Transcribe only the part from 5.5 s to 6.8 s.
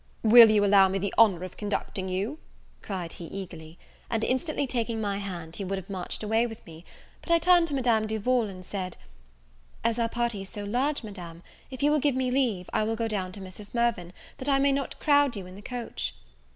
he would have marched away with